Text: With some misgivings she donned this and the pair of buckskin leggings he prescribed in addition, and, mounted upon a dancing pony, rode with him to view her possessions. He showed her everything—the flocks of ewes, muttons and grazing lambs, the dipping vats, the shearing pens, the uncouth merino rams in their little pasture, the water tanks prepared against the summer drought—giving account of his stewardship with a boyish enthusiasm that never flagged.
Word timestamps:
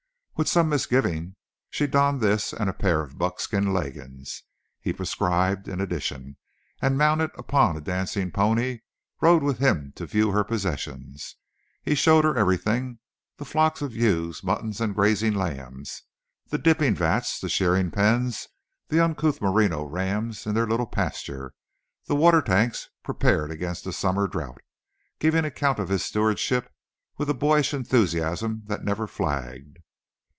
With 0.37 0.47
some 0.47 0.69
misgivings 0.69 1.35
she 1.69 1.85
donned 1.85 2.19
this 2.19 2.51
and 2.51 2.67
the 2.67 2.73
pair 2.73 3.01
of 3.01 3.19
buckskin 3.19 3.71
leggings 3.75 4.41
he 4.79 4.91
prescribed 4.91 5.67
in 5.67 5.79
addition, 5.79 6.35
and, 6.81 6.97
mounted 6.97 7.29
upon 7.37 7.77
a 7.77 7.79
dancing 7.79 8.31
pony, 8.31 8.79
rode 9.21 9.43
with 9.43 9.59
him 9.59 9.91
to 9.97 10.07
view 10.07 10.31
her 10.31 10.43
possessions. 10.43 11.35
He 11.83 11.93
showed 11.93 12.25
her 12.25 12.35
everything—the 12.35 13.45
flocks 13.45 13.83
of 13.83 13.95
ewes, 13.95 14.43
muttons 14.43 14.81
and 14.81 14.95
grazing 14.95 15.35
lambs, 15.35 16.01
the 16.47 16.57
dipping 16.57 16.95
vats, 16.95 17.39
the 17.39 17.47
shearing 17.47 17.91
pens, 17.91 18.47
the 18.87 18.99
uncouth 18.99 19.41
merino 19.43 19.83
rams 19.83 20.47
in 20.47 20.55
their 20.55 20.65
little 20.65 20.87
pasture, 20.87 21.53
the 22.07 22.15
water 22.15 22.41
tanks 22.41 22.89
prepared 23.03 23.51
against 23.51 23.83
the 23.83 23.93
summer 23.93 24.27
drought—giving 24.27 25.45
account 25.45 25.77
of 25.77 25.89
his 25.89 26.03
stewardship 26.03 26.73
with 27.19 27.29
a 27.29 27.35
boyish 27.35 27.75
enthusiasm 27.75 28.63
that 28.65 28.83
never 28.83 29.05
flagged. 29.05 29.77